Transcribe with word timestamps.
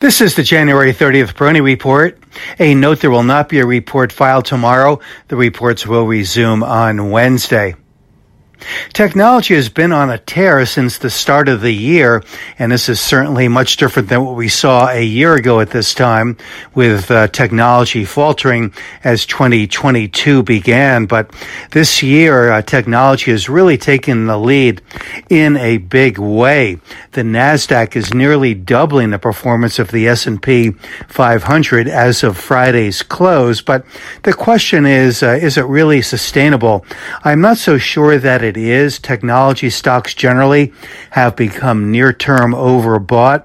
This 0.00 0.22
is 0.22 0.34
the 0.34 0.42
January 0.42 0.94
30th 0.94 1.34
Peroni 1.34 1.62
Report. 1.62 2.18
A 2.58 2.74
note 2.74 3.00
there 3.00 3.10
will 3.10 3.22
not 3.22 3.50
be 3.50 3.58
a 3.58 3.66
report 3.66 4.12
filed 4.12 4.46
tomorrow. 4.46 4.98
The 5.28 5.36
reports 5.36 5.86
will 5.86 6.06
resume 6.06 6.62
on 6.62 7.10
Wednesday. 7.10 7.74
Technology 8.92 9.54
has 9.54 9.68
been 9.68 9.92
on 9.92 10.10
a 10.10 10.18
tear 10.18 10.66
since 10.66 10.98
the 10.98 11.10
start 11.10 11.48
of 11.48 11.60
the 11.60 11.72
year, 11.72 12.22
and 12.58 12.72
this 12.72 12.88
is 12.88 13.00
certainly 13.00 13.48
much 13.48 13.76
different 13.76 14.08
than 14.08 14.24
what 14.24 14.36
we 14.36 14.48
saw 14.48 14.88
a 14.88 15.02
year 15.02 15.34
ago 15.34 15.60
at 15.60 15.70
this 15.70 15.94
time 15.94 16.36
with 16.74 17.10
uh, 17.10 17.28
technology 17.28 18.04
faltering 18.04 18.72
as 19.04 19.26
2022 19.26 20.42
began. 20.42 21.06
But 21.06 21.30
this 21.70 22.02
year, 22.02 22.50
uh, 22.52 22.62
technology 22.62 23.30
has 23.30 23.48
really 23.48 23.78
taken 23.78 24.26
the 24.26 24.38
lead 24.38 24.82
in 25.28 25.56
a 25.56 25.78
big 25.78 26.18
way. 26.18 26.78
The 27.12 27.22
Nasdaq 27.22 27.96
is 27.96 28.12
nearly 28.14 28.54
doubling 28.54 29.10
the 29.10 29.18
performance 29.18 29.78
of 29.78 29.90
the 29.90 30.08
S&P 30.08 30.70
500 31.08 31.88
as 31.88 32.22
of 32.22 32.36
Friday's 32.36 33.02
close. 33.02 33.62
But 33.62 33.84
the 34.22 34.32
question 34.32 34.86
is, 34.86 35.22
uh, 35.22 35.38
is 35.40 35.56
it 35.56 35.64
really 35.64 36.02
sustainable? 36.02 36.84
I'm 37.24 37.40
not 37.40 37.56
so 37.56 37.78
sure 37.78 38.18
that 38.18 38.42
it 38.42 38.49
it 38.50 38.56
is. 38.56 38.98
Technology 38.98 39.70
stocks 39.70 40.12
generally 40.12 40.72
have 41.10 41.36
become 41.36 41.90
near 41.90 42.12
term 42.12 42.52
overbought. 42.52 43.44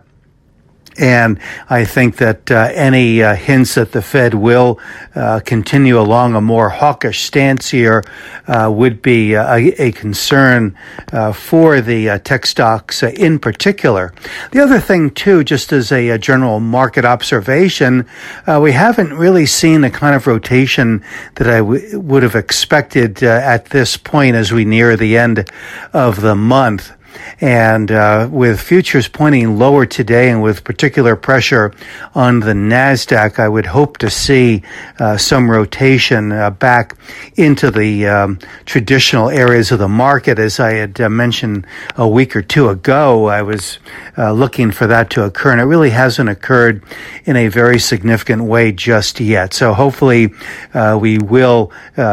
And 0.98 1.40
I 1.70 1.84
think 1.84 2.18
that 2.18 2.50
uh, 2.50 2.70
any 2.74 3.22
uh, 3.22 3.36
hints 3.36 3.76
that 3.76 3.92
the 3.92 4.02
Fed 4.02 4.34
will 4.34 4.80
uh, 5.14 5.42
continue 5.46 6.00
along 6.00 6.36
a 6.36 6.42
more 6.42 6.70
hawkish 6.70 7.24
stance 7.24 7.70
here 7.70 8.04
uh, 8.48 8.72
would 8.74 9.02
be 9.02 9.36
uh, 9.36 9.56
a, 9.56 9.88
a, 9.88 9.92
concern 9.92 10.78
uh, 11.12 11.34
for 11.34 11.82
the 11.82 12.20
tech 12.20 12.46
stocks 12.46 13.04
in 13.04 13.40
particular. 13.40 14.14
The 14.52 14.60
other 14.60 14.80
thing, 14.80 15.10
too, 15.12 15.44
just 15.44 15.74
as 15.74 15.92
a, 15.92 16.10
a 16.10 16.18
general 16.18 16.60
market 16.60 17.06
observation, 17.06 18.06
we 18.48 18.72
haven't 18.72 19.14
really 19.14 19.46
seen 19.46 19.82
the 19.82 19.90
kind 19.90 20.16
of 20.16 20.28
rotation 20.28 21.04
that 21.36 21.48
I 21.48 21.58
w- 21.58 22.00
would 22.00 22.24
have 22.24 22.36
expected 22.36 23.22
at 23.24 23.66
this 23.66 23.98
point 23.98 24.36
as 24.36 24.52
we 24.52 24.66
near 24.66 24.96
the 24.96 25.18
end 25.18 25.50
of 25.94 26.22
the 26.22 26.36
month. 26.36 26.92
And 27.42 27.92
uh, 27.92 28.30
with 28.32 28.62
futures 28.62 29.08
pointing 29.08 29.58
lower 29.58 29.86
today 29.86 30.30
and 30.30 30.42
with 30.42 30.64
particular 30.64 31.16
pressure 31.16 31.74
on 32.14 32.40
the 32.40 32.54
NASDAQ, 32.54 33.40
I 33.40 33.48
would 33.50 33.66
hope 33.66 33.98
to 33.98 34.10
see 34.10 34.62
uh, 35.00 35.18
some 35.18 35.50
rotation 35.52 36.32
uh, 36.32 36.50
back 36.50 36.96
into 37.36 37.72
the 37.72 38.08
um, 38.08 38.40
traditional 38.66 39.30
areas 39.30 39.72
of 39.72 39.80
the 39.80 39.88
market. 39.88 40.40
As 40.40 40.60
I 40.60 40.74
had 40.74 41.02
uh, 41.02 41.10
mentioned 41.10 41.68
a 41.98 42.08
week 42.08 42.36
or 42.36 42.42
two 42.42 42.70
ago, 42.70 43.26
I 43.26 43.42
was 43.42 43.80
uh, 44.18 44.32
looking 44.32 44.72
for 44.72 44.88
that 44.88 45.10
to 45.12 45.24
occur, 45.24 45.52
and 45.52 45.62
it 45.62 45.66
really 45.66 45.90
hasn't 45.90 46.30
occurred 46.30 46.84
in 47.26 47.36
a 47.36 47.48
very 47.48 47.80
significant 47.80 48.44
way 48.44 48.72
just 48.72 49.20
yet. 49.20 49.54
So 49.54 49.74
hopefully, 49.74 50.30
uh, 50.74 50.98
we 51.00 51.18
will 51.18 51.72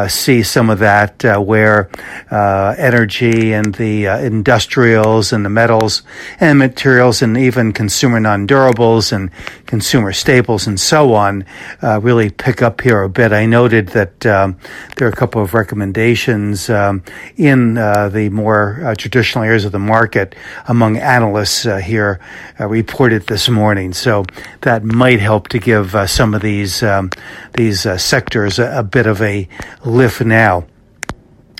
see 0.08 0.42
some 0.42 0.70
of 0.70 0.78
that 0.80 1.22
where 1.44 1.88
energy 2.30 3.52
and 3.52 3.74
the 3.74 4.06
industrial 4.06 4.91
materials 4.92 5.32
and 5.32 5.42
the 5.42 5.48
metals 5.48 6.02
and 6.38 6.58
materials 6.58 7.22
and 7.22 7.38
even 7.38 7.72
consumer 7.72 8.20
non-durables 8.20 9.10
and 9.10 9.30
consumer 9.64 10.12
staples 10.12 10.66
and 10.66 10.78
so 10.78 11.14
on 11.14 11.44
uh, 11.82 11.98
really 12.02 12.28
pick 12.28 12.60
up 12.60 12.82
here 12.82 13.02
a 13.02 13.08
bit. 13.08 13.32
I 13.32 13.46
noted 13.46 13.88
that 13.88 14.26
um, 14.26 14.58
there 14.96 15.08
are 15.08 15.10
a 15.10 15.16
couple 15.16 15.40
of 15.40 15.54
recommendations 15.54 16.68
um, 16.68 17.02
in 17.36 17.78
uh, 17.78 18.10
the 18.10 18.28
more 18.28 18.80
uh, 18.84 18.94
traditional 18.94 19.44
areas 19.44 19.64
of 19.64 19.72
the 19.72 19.78
market 19.78 20.34
among 20.68 20.98
analysts 20.98 21.64
uh, 21.64 21.78
here 21.78 22.20
uh, 22.60 22.68
reported 22.68 23.26
this 23.28 23.48
morning. 23.48 23.94
So 23.94 24.24
that 24.60 24.84
might 24.84 25.20
help 25.20 25.48
to 25.48 25.58
give 25.58 25.94
uh, 25.94 26.06
some 26.06 26.34
of 26.34 26.42
these 26.42 26.82
um, 26.82 27.08
these 27.54 27.80
sectors 28.02 28.58
a, 28.58 28.80
a 28.80 28.82
bit 28.82 29.06
of 29.06 29.22
a 29.22 29.48
lift 29.84 30.20
now. 30.20 30.66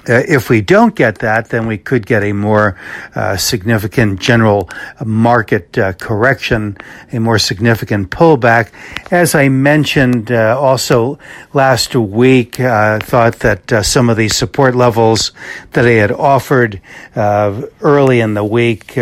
Uh, 0.09 0.23
if 0.27 0.51
we 0.51 0.61
don't 0.61 0.97
get 0.97 1.19
that, 1.19 1.51
then 1.51 1.67
we 1.67 1.79
could 1.79 2.05
get 2.07 2.25
a 2.25 2.33
more 2.33 2.77
uh, 3.15 3.37
significant 3.37 4.19
general 4.21 4.69
market 5.05 5.79
uh, 5.79 5.93
correction, 5.93 6.77
a 7.13 7.21
more 7.21 7.39
significant 7.39 8.11
pullback. 8.11 8.71
As 9.13 9.35
I 9.37 9.49
mentioned 9.49 10.33
uh, 10.33 10.59
also 10.59 11.19
last 11.53 11.95
week, 11.95 12.59
I 12.59 12.97
uh, 12.97 12.99
thought 12.99 13.39
that 13.41 13.85
some 13.85 14.11
of 14.11 14.17
the 14.17 14.29
support 14.29 14.75
levels 14.75 15.31
that 15.73 15.87
I 15.87 15.93
had 15.93 16.11
offered 16.11 16.81
early 17.17 18.21
in 18.21 18.35
the 18.35 18.45
week 18.45 18.97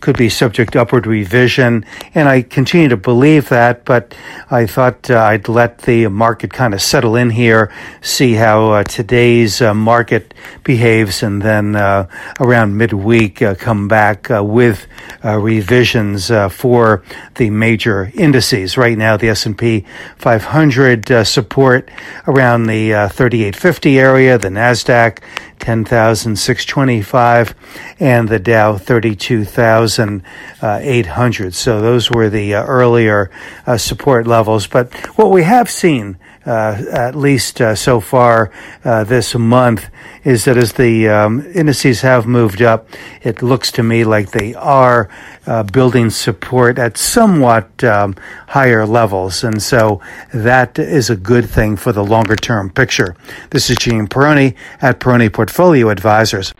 could 0.00 0.16
be 0.16 0.28
subject 0.28 0.72
to 0.72 0.80
upward 0.80 1.06
revision, 1.06 1.84
and 2.14 2.28
I 2.28 2.42
continue 2.42 2.88
to 2.88 2.96
believe 2.96 3.48
that. 3.50 3.84
But 3.84 4.14
I 4.50 4.66
thought 4.66 5.10
uh, 5.10 5.18
I'd 5.18 5.48
let 5.48 5.78
the 5.82 6.08
market 6.08 6.52
kind 6.52 6.74
of 6.74 6.82
settle 6.82 7.16
in 7.16 7.30
here, 7.30 7.72
see 8.00 8.34
how 8.34 8.70
uh, 8.70 8.84
today's 8.84 9.60
uh, 9.60 9.74
market 9.74 10.34
behaves, 10.64 11.22
and 11.22 11.42
then 11.42 11.76
uh, 11.76 12.08
around 12.40 12.76
midweek 12.76 13.42
uh, 13.42 13.54
come 13.54 13.88
back 13.88 14.30
uh, 14.30 14.42
with 14.42 14.86
revisions 15.22 16.30
for 16.50 17.02
the 17.36 17.50
major 17.50 18.10
indices. 18.14 18.76
Right 18.76 18.96
now, 18.96 19.16
the 19.16 19.28
S 19.28 19.46
and 19.46 19.56
P 19.56 19.84
500 20.16 21.26
support 21.26 21.90
around 22.26 22.66
the 22.66 23.08
3850 23.12 23.98
area, 23.98 24.38
the 24.38 24.48
Nasdaq 24.48 25.18
10,625 25.60 27.54
and 28.00 28.28
the 28.28 28.38
Dow 28.38 28.76
32,800. 28.76 31.54
So 31.54 31.80
those 31.80 32.10
were 32.10 32.28
the 32.28 32.54
uh, 32.54 32.64
earlier 32.64 33.30
uh, 33.66 33.76
support 33.76 34.26
levels. 34.26 34.66
But 34.66 34.92
what 35.16 35.30
we 35.30 35.44
have 35.44 35.70
seen 35.70 36.18
uh, 36.46 36.82
at 36.90 37.14
least 37.14 37.60
uh, 37.60 37.74
so 37.74 38.00
far 38.00 38.50
uh, 38.84 39.04
this 39.04 39.34
month, 39.34 39.90
is 40.24 40.44
that 40.44 40.56
as 40.56 40.74
the 40.74 41.08
um, 41.08 41.46
indices 41.54 42.00
have 42.00 42.26
moved 42.26 42.62
up, 42.62 42.88
it 43.22 43.42
looks 43.42 43.72
to 43.72 43.82
me 43.82 44.04
like 44.04 44.30
they 44.30 44.54
are 44.54 45.08
uh, 45.46 45.62
building 45.62 46.10
support 46.10 46.78
at 46.78 46.96
somewhat 46.96 47.82
um, 47.84 48.14
higher 48.48 48.86
levels. 48.86 49.44
And 49.44 49.62
so 49.62 50.00
that 50.32 50.78
is 50.78 51.10
a 51.10 51.16
good 51.16 51.48
thing 51.48 51.76
for 51.76 51.92
the 51.92 52.04
longer 52.04 52.36
term 52.36 52.70
picture. 52.70 53.16
This 53.50 53.70
is 53.70 53.76
Gene 53.76 54.06
Peroni 54.06 54.54
at 54.80 55.00
Peroni 55.00 55.32
Portfolio 55.32 55.88
Advisors. 55.90 56.54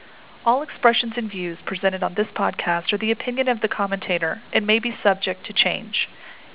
All 0.45 0.63
expressions 0.63 1.13
and 1.17 1.31
views 1.31 1.59
presented 1.67 2.03
on 2.03 2.15
this 2.15 2.27
podcast 2.35 2.93
are 2.93 2.99
the 2.99 3.11
opinion 3.11 3.49
of 3.49 3.61
the 3.61 3.69
commentator 3.69 4.41
and 4.53 4.67
may 4.67 4.79
be 4.79 4.97
subject 5.03 5.47
to 5.47 5.53
change. 5.53 6.09